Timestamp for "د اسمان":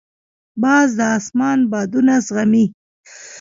0.99-1.59